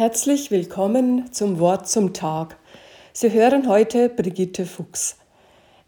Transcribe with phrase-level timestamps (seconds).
[0.00, 2.56] Herzlich willkommen zum Wort zum Tag.
[3.12, 5.18] Sie hören heute Brigitte Fuchs.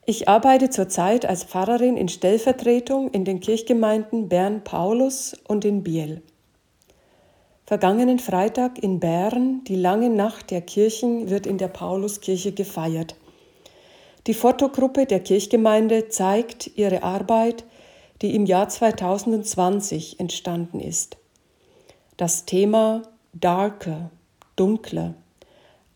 [0.04, 6.20] Ich arbeite zurzeit als Pfarrerin in Stellvertretung in den Kirchgemeinden Bern-Paulus und in Biel.
[7.64, 13.16] Vergangenen Freitag in Bern, die lange Nacht der Kirchen, wird in der Pauluskirche gefeiert.
[14.26, 17.64] Die Fotogruppe der Kirchgemeinde zeigt ihre Arbeit,
[18.20, 21.16] die im Jahr 2020 entstanden ist.
[22.18, 23.04] Das Thema
[23.34, 24.10] Darker,
[24.56, 25.14] dunkler.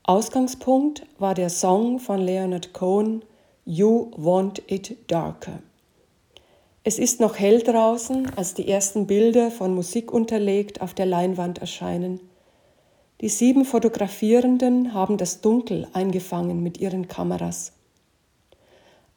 [0.04, 3.26] Ausgangspunkt war der Song von Leonard Cohen
[3.66, 5.58] You Want It Darker.
[6.82, 11.58] Es ist noch hell draußen, als die ersten Bilder von Musik unterlegt auf der Leinwand
[11.58, 12.20] erscheinen.
[13.20, 17.72] Die sieben Fotografierenden haben das Dunkel eingefangen mit ihren Kameras.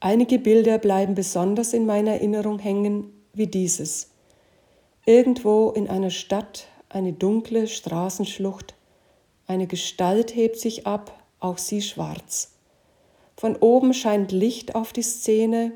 [0.01, 4.09] Einige Bilder bleiben besonders in meiner Erinnerung hängen, wie dieses.
[5.05, 8.73] Irgendwo in einer Stadt eine dunkle Straßenschlucht,
[9.47, 12.53] eine Gestalt hebt sich ab, auch sie schwarz.
[13.37, 15.71] Von oben scheint Licht auf die Szene,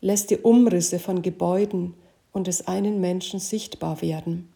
[0.00, 1.94] lässt die Umrisse von Gebäuden
[2.32, 4.52] und des einen Menschen sichtbar werden.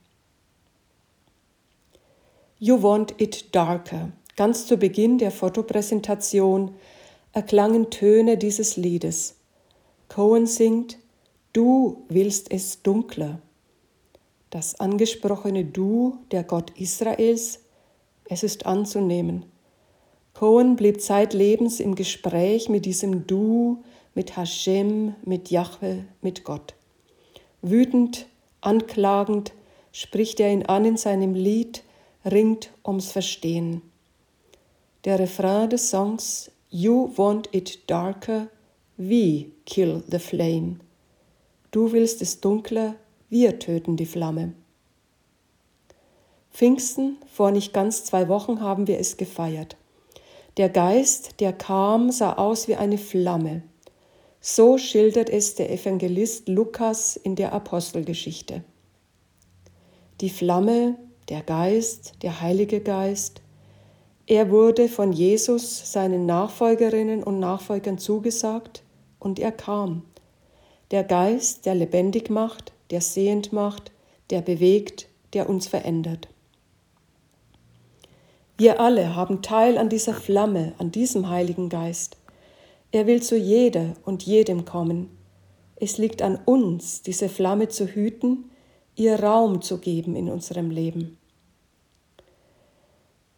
[2.58, 4.12] You Want It Darker.
[4.36, 6.74] Ganz zu Beginn der Fotopräsentation
[7.32, 9.36] erklangen Töne dieses Liedes.
[10.08, 10.98] Cohen singt
[11.52, 13.41] Du willst es dunkler
[14.55, 17.58] das angesprochene Du, der Gott Israels,
[18.27, 19.47] es ist anzunehmen.
[20.33, 23.82] Cohen blieb zeitlebens im Gespräch mit diesem Du,
[24.14, 26.75] mit Hashem, mit Jahwe, mit Gott.
[27.62, 28.27] Wütend,
[28.60, 29.52] anklagend
[29.91, 31.82] spricht er ihn an in seinem Lied,
[32.25, 33.82] ringt ums Verstehen.
[35.05, 38.47] Der Refrain des Songs You want it darker,
[38.97, 40.77] we kill the flame.
[41.72, 42.94] Du willst es dunkler,
[43.30, 44.53] wir töten die Flamme.
[46.53, 49.77] Pfingsten, vor nicht ganz zwei Wochen haben wir es gefeiert.
[50.56, 53.62] Der Geist, der kam, sah aus wie eine Flamme.
[54.41, 58.62] So schildert es der Evangelist Lukas in der Apostelgeschichte.
[60.21, 60.97] Die Flamme,
[61.28, 63.41] der Geist, der Heilige Geist,
[64.27, 68.84] er wurde von Jesus seinen Nachfolgerinnen und Nachfolgern zugesagt
[69.19, 70.03] und er kam.
[70.93, 73.93] Der Geist, der lebendig macht, der sehend macht,
[74.31, 76.28] der bewegt, der uns verändert.
[78.56, 82.17] Wir alle haben Teil an dieser Flamme, an diesem Heiligen Geist.
[82.93, 85.11] Er will zu jeder und jedem kommen.
[85.77, 88.50] Es liegt an uns, diese Flamme zu hüten,
[88.95, 91.19] ihr Raum zu geben in unserem Leben.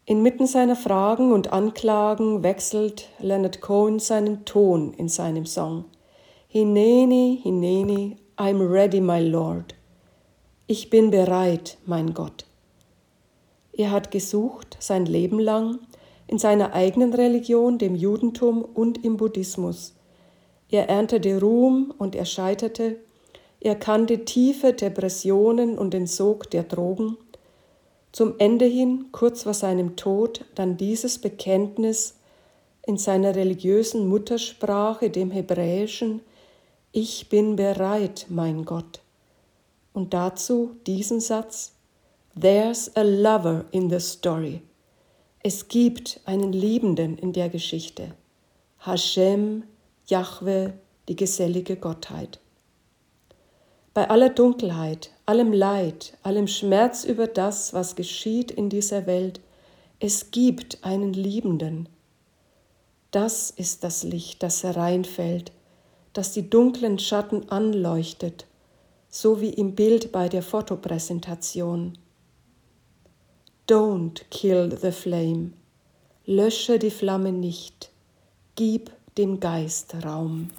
[0.04, 5.86] Inmitten seiner Fragen und Anklagen wechselt Leonard Cohen seinen Ton in seinem Song.
[6.46, 9.74] Hineni, Hineni, I'm ready, my Lord.
[10.66, 12.44] Ich bin bereit, mein Gott.
[13.72, 15.78] Er hat gesucht sein Leben lang
[16.26, 19.94] in seiner eigenen Religion, dem Judentum und im Buddhismus.
[20.68, 22.96] Er erntete Ruhm und er scheiterte.
[23.58, 27.16] Er kannte tiefe Depressionen und den Sog der Drogen.
[28.12, 32.18] Zum Ende hin, kurz vor seinem Tod, dann dieses Bekenntnis
[32.86, 36.20] in seiner religiösen Muttersprache, dem Hebräischen,
[36.96, 39.02] ich bin bereit, mein Gott.
[39.92, 41.72] Und dazu diesen Satz,
[42.40, 44.62] There's a lover in the story.
[45.42, 48.14] Es gibt einen Liebenden in der Geschichte.
[48.78, 49.64] Hashem,
[50.06, 50.72] Jahwe,
[51.06, 52.40] die gesellige Gottheit.
[53.92, 59.40] Bei aller Dunkelheit, allem Leid, allem Schmerz über das, was geschieht in dieser Welt,
[60.00, 61.90] es gibt einen Liebenden.
[63.10, 65.52] Das ist das Licht, das hereinfällt
[66.16, 68.46] das die dunklen Schatten anleuchtet,
[69.08, 71.98] so wie im Bild bei der Fotopräsentation.
[73.68, 75.52] Don't kill the flame.
[76.24, 77.90] Lösche die Flamme nicht.
[78.54, 80.50] Gib dem Geist Raum.